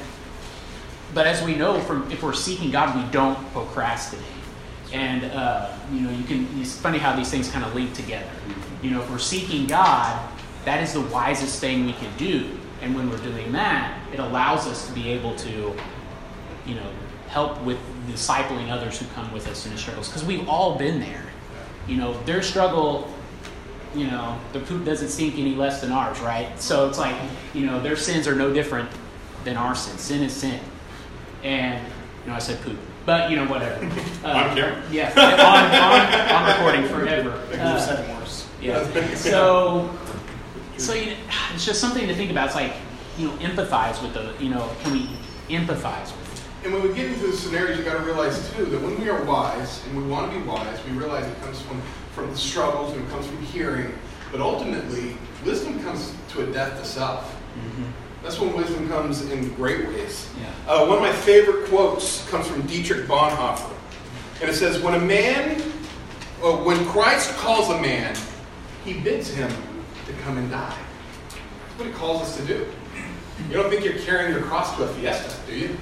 [1.15, 4.25] but as we know from if we're seeking God, we don't procrastinate.
[4.93, 6.49] And uh, you know, you can.
[6.61, 8.31] It's funny how these things kind of link together.
[8.83, 10.29] You know, if we're seeking God,
[10.65, 12.59] that is the wisest thing we can do.
[12.83, 15.75] And when we're doing that, it allows us to be able to,
[16.67, 16.91] you know,
[17.29, 20.09] help with discipling others who come with us in the struggles.
[20.09, 21.25] Because we've all been there.
[21.87, 23.13] You know, their struggle,
[23.95, 26.61] you know, the poop doesn't sink any less than ours, right?
[26.61, 27.17] So it's like,
[27.55, 28.89] you know, their sins are no different
[29.45, 29.97] than our sin.
[29.99, 30.61] Sin is sin.
[31.43, 31.85] And,
[32.25, 32.79] you know, I said poop.
[33.07, 33.89] But, you know, whatever.
[34.23, 34.83] Uh, On camera.
[34.91, 35.41] Yeah, on,
[35.81, 37.31] on, on recording forever.
[37.59, 38.07] Uh,
[38.61, 39.15] yeah.
[39.15, 39.89] So,
[40.81, 41.17] so you know,
[41.55, 42.47] it's just something to think about.
[42.47, 42.73] It's like,
[43.19, 45.09] you know, empathize with the, you know, can we
[45.49, 46.31] empathize with?
[46.63, 49.09] And when we get into the scenarios, you've got to realize too that when we
[49.09, 51.81] are wise and we want to be wise, we realize it comes from
[52.13, 53.95] from the struggles and it comes from hearing.
[54.31, 57.37] But ultimately, wisdom comes to a death to self.
[58.23, 60.29] That's when wisdom comes in great ways.
[60.39, 60.73] Yeah.
[60.73, 63.73] Uh, one of my favorite quotes comes from Dietrich Bonhoeffer,
[64.41, 65.61] and it says, "When a man,
[66.43, 68.15] uh, when Christ calls a man,
[68.85, 69.51] he bids him
[70.11, 70.77] to come and die.
[71.29, 72.67] That's what he calls us to do.
[73.49, 75.77] You don't think you're carrying your cross to a fiesta, do you?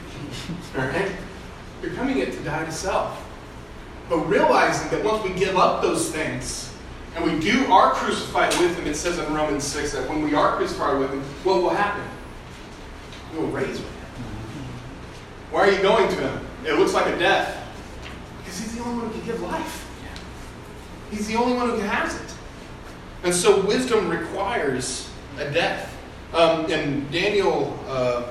[0.77, 1.11] All right?
[1.83, 3.25] You're coming it to die to self.
[4.09, 6.75] But realizing that once we give up those things
[7.15, 10.35] and we do are crucified with him, it says in Romans 6 that when we
[10.35, 12.05] are crucified with him, what will happen?
[13.33, 13.95] We will raise with him.
[15.51, 16.47] Why are you going to him?
[16.65, 17.67] It looks like a death.
[18.39, 19.85] Because he's the only one who can give life.
[21.11, 22.38] He's the only one who has it.
[23.25, 25.95] And so wisdom requires a death.
[26.33, 28.25] Um, and Daniel, uh,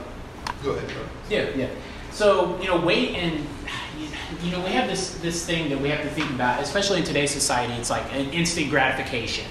[0.64, 1.04] go ahead, bro.
[1.30, 1.70] Yeah, yeah.
[2.12, 3.46] So you know, wait and
[4.44, 7.04] you know we have this this thing that we have to think about, especially in
[7.04, 7.74] today's society.
[7.74, 9.46] It's like an instant gratification,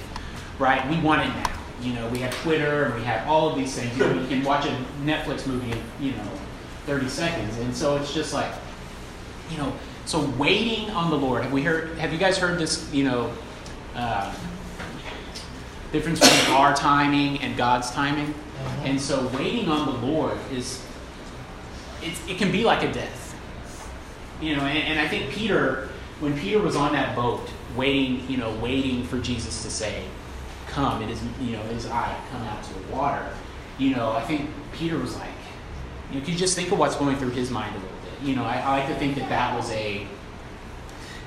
[0.58, 0.88] right?
[0.88, 1.52] We want it now.
[1.82, 3.96] You know, we have Twitter and we have all of these things.
[3.98, 6.30] You know, you can watch a Netflix movie in you know
[6.86, 8.52] 30 seconds, and so it's just like
[9.50, 9.72] you know.
[10.06, 11.42] So waiting on the Lord.
[11.42, 11.98] Have we heard?
[11.98, 12.92] Have you guys heard this?
[12.92, 13.32] You know.
[13.94, 14.32] Uh,
[15.92, 18.28] difference between our timing and God's timing.
[18.28, 18.86] Mm-hmm.
[18.86, 20.82] And so waiting on the Lord is
[22.02, 23.22] it, it can be like a death.
[24.40, 25.88] You know, and, and I think Peter,
[26.20, 30.04] when Peter was on that boat, waiting, you know, waiting for Jesus to say,
[30.66, 33.26] Come, it is you know, it is I, come out to the water.
[33.78, 35.30] You know, I think Peter was like,
[36.10, 38.28] you know, could you just think of what's going through his mind a little bit?
[38.28, 40.06] You know, I, I like to think that that was a,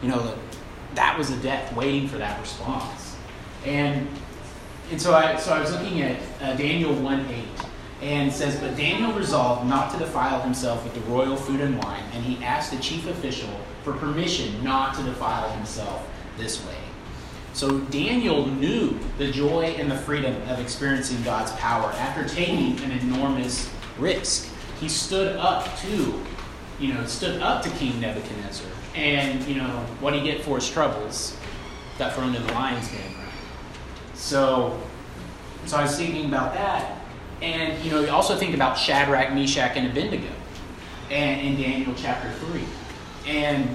[0.04, 0.36] you know,
[0.96, 3.16] that was a death waiting for that response.
[3.66, 4.08] And
[4.92, 7.46] and so I so I was looking at uh, Daniel one eight,
[8.02, 11.78] and it says, but Daniel resolved not to defile himself with the royal food and
[11.84, 13.50] wine, and he asked the chief official
[13.84, 16.76] for permission not to defile himself this way.
[17.54, 22.92] So Daniel knew the joy and the freedom of experiencing God's power after taking an
[22.92, 24.48] enormous risk.
[24.80, 26.24] He stood up to,
[26.80, 29.68] you know, stood up to King Nebuchadnezzar, and you know
[30.00, 31.36] what he get for his troubles,
[31.98, 33.19] got thrown in the lion's den.
[34.20, 34.78] So,
[35.66, 37.00] so I was thinking about that,
[37.42, 40.28] and you know, you also think about Shadrach, Meshach, and Abednego,
[41.10, 42.66] and in Daniel chapter three,
[43.26, 43.74] and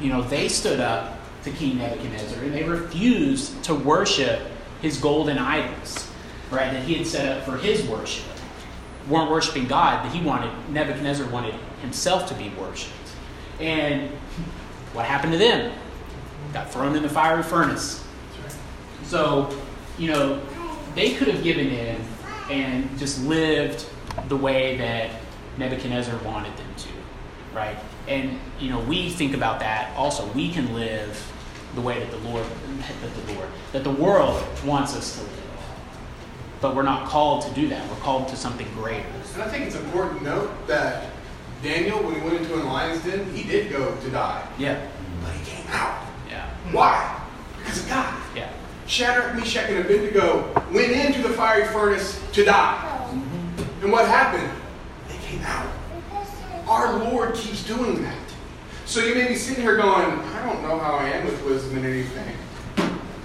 [0.00, 4.40] you know they stood up to King Nebuchadnezzar, and they refused to worship
[4.82, 6.08] his golden idols,
[6.52, 6.72] right?
[6.72, 8.24] That he had set up for his worship.
[9.08, 12.94] weren't worshiping God, but he wanted Nebuchadnezzar wanted himself to be worshipped.
[13.58, 14.10] And
[14.92, 15.72] what happened to them?
[16.52, 18.05] Got thrown in the fiery furnace.
[19.06, 19.56] So,
[19.98, 20.42] you know,
[20.94, 22.00] they could have given in
[22.50, 23.88] and just lived
[24.28, 25.10] the way that
[25.58, 26.88] Nebuchadnezzar wanted them to,
[27.54, 27.76] right?
[28.08, 30.26] And you know, we think about that also.
[30.32, 31.32] We can live
[31.74, 32.44] the way that the Lord,
[33.02, 35.32] that the Lord, that the world wants us to live.
[36.60, 37.88] But we're not called to do that.
[37.90, 39.06] We're called to something greater.
[39.34, 41.10] And I think it's important to note that
[41.62, 44.46] Daniel, when he went into an lion's den, he did go to die.
[44.58, 44.88] Yeah.
[45.22, 46.06] But he came out.
[46.28, 46.48] Yeah.
[46.72, 47.20] Why?
[47.58, 48.22] Because of God.
[48.86, 52.92] Shadrach, Meshach, and Abednego went into the fiery furnace to die.
[53.82, 54.50] And what happened?
[55.08, 55.66] They came out.
[56.68, 58.16] Our Lord keeps doing that.
[58.84, 61.78] So you may be sitting here going, I don't know how I am with wisdom
[61.78, 62.36] and anything.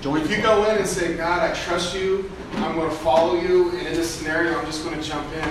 [0.02, 3.39] Join If you go in and say, God, I trust you, I'm going to follow
[3.39, 5.43] you, and in this scenario, I'm just going to jump in.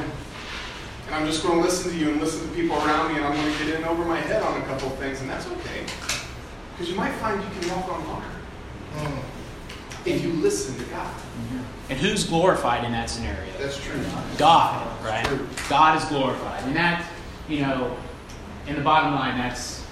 [1.07, 3.27] And I'm just going to listen to you and listen to people around me, and
[3.27, 5.47] I'm going to get in over my head on a couple of things, and that's
[5.47, 5.85] okay.
[6.73, 8.27] Because you might find you can walk on water
[8.95, 9.40] hmm.
[10.05, 11.15] If you listen to God.
[11.89, 13.53] And who's glorified in that scenario?
[13.59, 14.01] That's true.
[14.39, 15.25] God, right?
[15.25, 15.47] True.
[15.69, 16.63] God is glorified.
[16.63, 17.05] And that,
[17.49, 17.97] you know,
[18.69, 19.85] in the bottom line, that's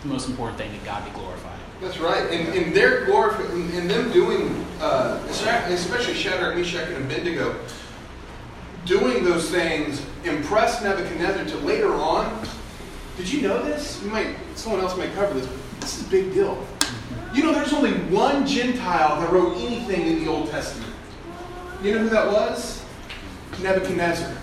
[0.00, 1.58] the most important thing that God be glorified.
[1.82, 2.30] That's right.
[2.30, 7.56] And, and their glorif- and them doing, uh, especially Shadrach, Meshach, and Abednego,
[8.86, 12.46] doing those things impressed Nebuchadnezzar to later on.
[13.16, 14.02] Did you know this?
[14.02, 16.66] You might, someone else might cover this, but this is a big deal.
[17.34, 20.92] You know, there's only one Gentile that wrote anything in the Old Testament.
[21.82, 22.84] You know who that was?
[23.60, 24.36] Nebuchadnezzar.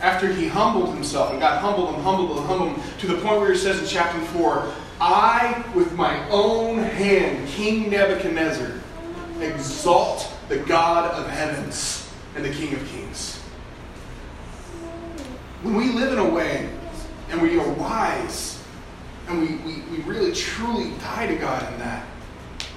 [0.00, 3.52] After he humbled himself and got humbled and humbled and humbled to the point where
[3.52, 8.72] he says in chapter 4, I, with my own hand, King Nebuchadnezzar,
[9.40, 13.38] exalt the God of heavens and the King of kings.
[15.62, 16.70] When we live in a way
[17.30, 18.49] and we are wise
[19.30, 22.06] and we, we, we really truly die to God in that,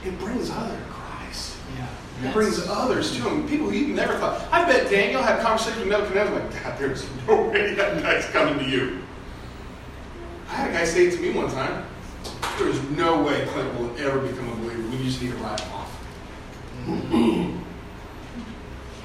[0.05, 1.57] it brings other to Christ.
[1.77, 2.29] Yeah.
[2.29, 3.47] It brings others to him.
[3.47, 4.47] People you never thought.
[4.51, 8.59] I bet Daniel had conversations with Nebuchadnezzar like, God, there's no way that guy's coming
[8.59, 8.99] to you.
[10.49, 11.85] I had a guy say it to me one time.
[12.59, 14.81] There's no way Clint will ever become a believer.
[14.89, 15.89] We just need to write him off.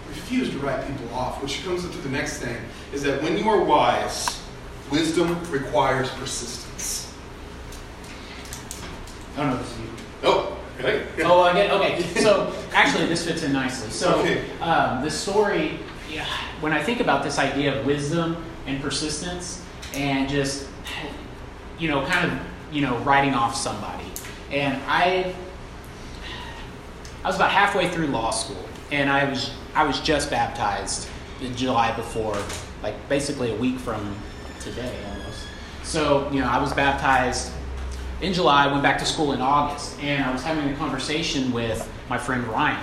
[0.08, 2.56] Refuse to write people off, which comes into the next thing,
[2.92, 4.42] is that when you are wise,
[4.90, 7.07] wisdom requires persistence.
[9.38, 9.87] I don't know if it's you.
[10.24, 11.07] Oh, okay.
[11.22, 12.03] Oh, get okay.
[12.20, 13.90] So actually, this fits in nicely.
[13.90, 14.20] So
[14.61, 15.79] um, the story,
[16.11, 16.27] yeah,
[16.61, 20.66] when I think about this idea of wisdom and persistence, and just
[21.79, 22.38] you know, kind of
[22.72, 24.11] you know, writing off somebody,
[24.51, 25.33] and I,
[27.22, 31.09] I was about halfway through law school, and I was I was just baptized
[31.40, 32.37] in July before,
[32.83, 34.16] like basically a week from
[34.59, 35.46] today almost.
[35.85, 37.53] So you know, I was baptized
[38.20, 41.52] in July, I went back to school in August, and I was having a conversation
[41.52, 42.83] with my friend Ryan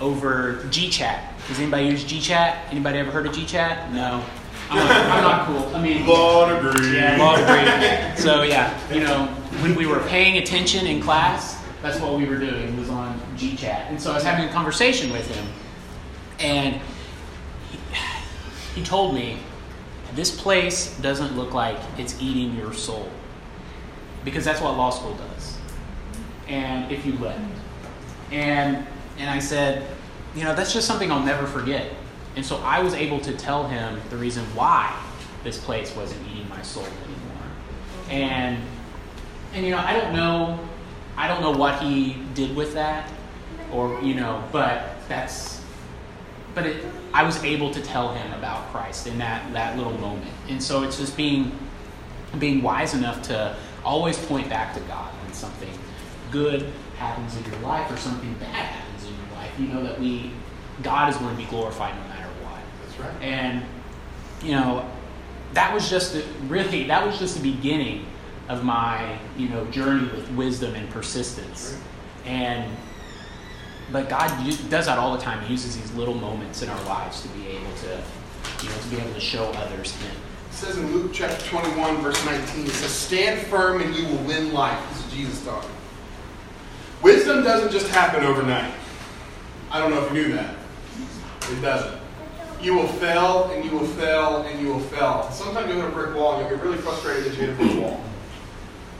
[0.00, 1.20] over GChat.
[1.48, 2.56] Does anybody use GChat?
[2.70, 3.90] Anybody ever heard of GChat?
[3.92, 4.24] No.
[4.70, 5.74] I'm not, I'm not cool.
[5.74, 6.94] I mean, Law degree.
[6.94, 8.22] yeah, law degree.
[8.22, 9.26] So yeah, you know,
[9.62, 13.88] when we were paying attention in class, that's what we were doing was on GChat.
[13.88, 15.46] And so I was having a conversation with him,
[16.38, 16.80] and
[17.70, 17.78] he,
[18.80, 19.38] he told me,
[20.14, 23.08] "This place doesn't look like it's eating your soul."
[24.28, 25.58] Because that's what law school does.
[26.48, 27.38] And if you let.
[28.30, 28.86] And
[29.18, 29.86] and I said,
[30.34, 31.92] you know, that's just something I'll never forget.
[32.36, 34.96] And so I was able to tell him the reason why
[35.44, 37.48] this place wasn't eating my soul anymore.
[38.10, 38.62] And
[39.54, 40.58] and you know, I don't know
[41.16, 43.10] I don't know what he did with that
[43.72, 45.62] or you know, but that's
[46.54, 50.32] but it I was able to tell him about Christ in that that little moment.
[50.48, 51.58] And so it's just being
[52.38, 53.56] being wise enough to
[53.88, 55.70] always point back to God when something
[56.30, 59.50] good happens in your life or something bad happens in your life.
[59.58, 60.30] You know that we,
[60.82, 62.60] God is going to be glorified no matter what.
[62.84, 63.22] That's right.
[63.22, 63.64] And
[64.42, 64.88] you know,
[65.54, 68.04] that was just the, really that was just the beginning
[68.50, 71.80] of my you know journey with wisdom and persistence.
[72.26, 72.70] And
[73.90, 74.28] but God
[74.68, 75.42] does that all the time.
[75.46, 78.02] He uses these little moments in our lives to be able to
[78.62, 80.14] you know to be able to show others Him.
[80.48, 84.22] It says in Luke chapter 21, verse 19, it says, Stand firm and you will
[84.24, 84.82] win life.
[84.90, 85.70] This is Jesus talking.
[87.02, 88.72] Wisdom doesn't just happen overnight.
[89.70, 90.56] I don't know if you knew that.
[91.50, 92.00] It doesn't.
[92.60, 95.30] You will fail and you will fail and you will fail.
[95.30, 97.54] Sometimes you'll hit a brick wall and you'll get really frustrated that you hit a
[97.54, 98.02] brick wall.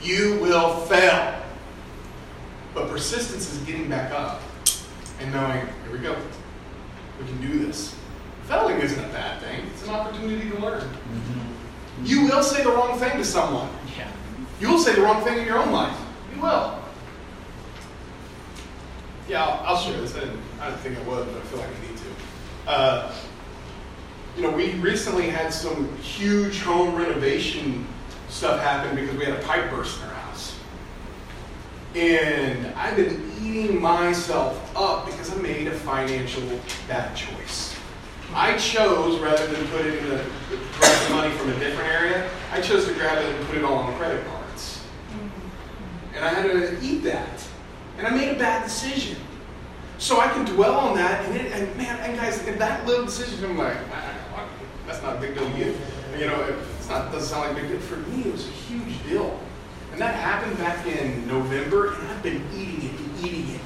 [0.01, 1.43] You will fail.
[2.73, 4.41] But persistence is getting back up
[5.21, 6.17] and knowing, here we go.
[7.19, 7.98] We can do this.
[8.49, 9.67] Failing isn't a bad thing.
[9.75, 10.89] It's an opportunity to learn.
[12.03, 13.69] You will say the wrong thing to someone.
[13.95, 14.11] Yeah.
[14.59, 15.95] You will say the wrong thing in your own life.
[16.35, 16.79] You will.
[19.29, 20.17] Yeah, I'll, I'll share this.
[20.17, 22.71] I didn't, I didn't think I would, but I feel like I need to.
[22.71, 23.15] Uh,
[24.35, 27.87] you know, we recently had some huge home renovation
[28.31, 30.59] stuff happen because we had a pipe burst in our house.
[31.95, 36.43] And I've been eating myself up because I made a financial
[36.87, 37.78] bad choice.
[38.35, 40.25] I chose, rather than put it in the,
[40.79, 43.65] grab the money from a different area, I chose to grab it and put it
[43.65, 44.85] all on credit cards.
[46.15, 47.43] And I had to eat that.
[47.97, 49.17] And I made a bad decision.
[49.99, 53.05] So I can dwell on that, and, it, and man, and guys, in that little
[53.07, 54.45] decision, I'm like, ah, "Wow,
[54.87, 55.75] That's not a big deal to you.
[56.17, 57.81] You know, it- it's not, doesn't sound like a big deal.
[57.81, 59.41] For me, it was a huge deal.
[59.93, 63.61] And that happened back in November, and I've been eating it and eating it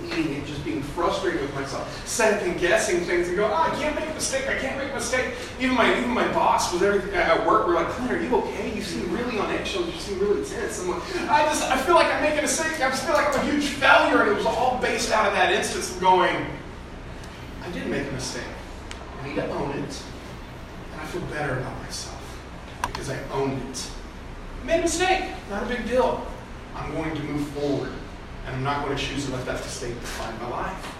[0.00, 3.72] and eating it, just being frustrated with myself, second guessing things and going, oh, ah,
[3.72, 5.34] I can't make a mistake, I can't make a mistake.
[5.58, 7.66] Even my even my boss was everything at work.
[7.66, 8.74] We're like, Clint, are you okay?
[8.74, 9.86] You seem really on eggshells.
[9.86, 10.82] You seem really tense.
[10.82, 12.74] I'm like, I just I feel like I'm making a mistake.
[12.74, 15.32] I just feel like I'm a huge failure, and it was all based out of
[15.34, 16.46] that instance of going,
[17.62, 18.44] I did make a mistake.
[19.22, 20.02] I need to own it,
[20.92, 22.20] and I feel better about myself
[22.86, 23.90] because I owned it.
[24.64, 25.24] Made a mistake.
[25.50, 26.26] Not a big deal.
[26.74, 27.92] I'm going to move forward,
[28.46, 30.96] and I'm not going to choose to let that mistake define my life.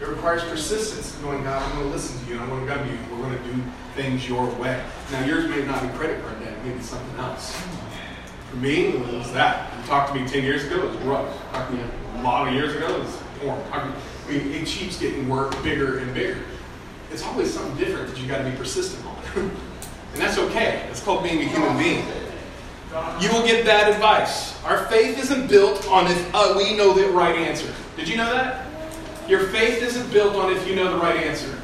[0.00, 2.74] It requires persistence, going, God, I'm going to listen to you, and I'm going to
[2.74, 3.62] come you, we're going to do
[3.94, 4.82] things your way.
[5.12, 7.60] Now, yours may not be credit card debt, maybe something else.
[8.50, 9.72] For me, it was that.
[9.78, 11.52] You talked to me 10 years ago, it was rough.
[11.52, 11.84] Talked to me
[12.16, 13.62] a lot of years ago, it was porn.
[13.72, 13.86] I
[14.28, 16.42] mean, it keeps getting work bigger and bigger.
[17.12, 19.16] It's always something different that you got to be persistent on.
[19.36, 19.52] and
[20.16, 20.86] that's okay.
[20.90, 22.04] It's called being a human being.
[22.92, 24.62] You will get bad advice.
[24.64, 27.72] Our faith isn't built on if uh, we know the right answer.
[27.96, 28.66] Did you know that?
[29.26, 31.58] Your faith isn't built on if you know the right answer.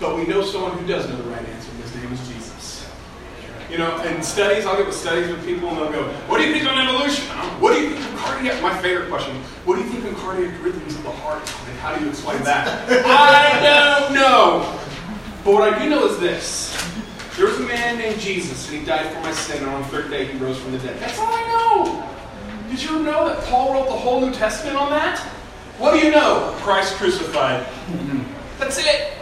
[0.00, 1.70] But we know someone who does know the right answer.
[1.82, 2.90] His name is Jesus.
[3.70, 6.48] You know, in studies, I'll get with studies with people and they'll go, What do
[6.48, 7.24] you think on evolution?
[7.60, 8.60] What do you think of cardiac?
[8.60, 9.36] My favorite question.
[9.64, 11.42] What do you think of cardiac rhythms of the heart?
[11.68, 12.88] And how do you explain that?
[13.06, 14.80] I don't know.
[15.44, 16.81] But what I do know is this.
[17.36, 19.88] There was a man named Jesus, and he died for my sin, and on the
[19.88, 20.98] third day he rose from the dead.
[21.00, 22.08] That's all I know.
[22.68, 25.18] Did you know that Paul wrote the whole New Testament on that?
[25.78, 26.54] What do you know?
[26.58, 27.66] Christ crucified.
[28.58, 29.12] That's it.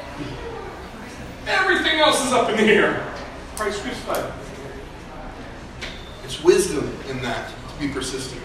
[1.46, 3.06] Everything else is up in the air.
[3.56, 4.32] Christ crucified.
[6.24, 8.40] It's wisdom in that to be persistent.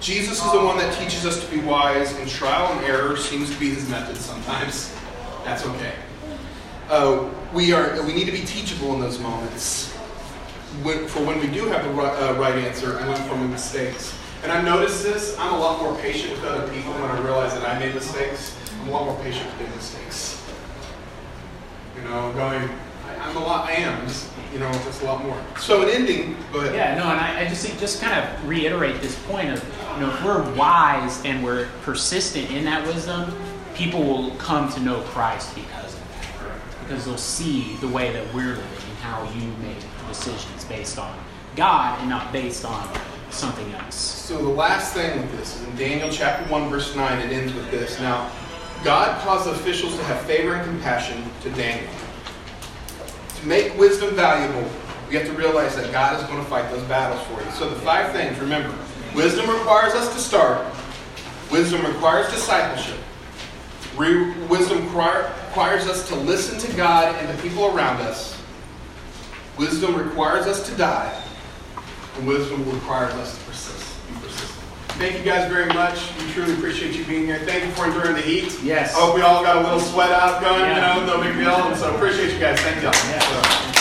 [0.00, 3.52] Jesus is the one that teaches us to be wise, and trial and error seems
[3.52, 4.94] to be his method sometimes.
[5.44, 5.94] That's okay.
[6.88, 9.90] Uh, we are we need to be teachable in those moments.
[10.82, 14.14] When, for when we do have the right, uh, right answer and learn from mistakes.
[14.42, 15.34] And I've noticed this.
[15.38, 18.54] I'm a lot more patient with other people when I realize that I made mistakes.
[18.82, 20.44] I'm a lot more patient with their mistakes.
[21.96, 22.68] You know, going,
[23.06, 23.66] I, I'm a lot.
[23.70, 24.06] I am.
[24.06, 25.42] Just, you know, just a lot more.
[25.58, 29.00] So an ending, but Yeah, no, and I, I just think just kind of reiterate
[29.00, 33.34] this point of you know if we're wise and we're persistent in that wisdom,
[33.74, 35.85] people will come to know Christ because.
[36.86, 39.76] Because they'll see the way that we're living and how you make
[40.08, 41.18] decisions based on
[41.56, 42.88] God and not based on
[43.30, 43.96] something else.
[43.96, 47.52] So the last thing with this is in Daniel chapter 1, verse 9, it ends
[47.54, 47.98] with this.
[47.98, 48.30] Now,
[48.84, 51.90] God caused officials to have favor and compassion to Daniel.
[53.40, 54.68] To make wisdom valuable,
[55.08, 57.50] we have to realize that God is going to fight those battles for you.
[57.52, 58.72] So the five things, remember,
[59.14, 60.64] wisdom requires us to start.
[61.50, 62.98] Wisdom requires discipleship.
[63.96, 68.38] Re- wisdom require- requires us to listen to God and the people around us.
[69.56, 71.18] Wisdom requires us to die.
[72.18, 74.06] And wisdom requires us to persist.
[74.06, 74.50] Be persistent.
[74.98, 76.10] Thank you guys very much.
[76.18, 77.38] We truly appreciate you being here.
[77.38, 78.54] Thank you for enduring the heat.
[78.62, 78.94] Yes.
[78.94, 80.94] I hope we all got a little sweat out going, Yeah.
[81.00, 81.54] you know, no big deal.
[81.54, 82.60] And so appreciate you guys.
[82.60, 82.92] Thank y'all.
[82.92, 83.20] Yeah.
[83.20, 83.66] So-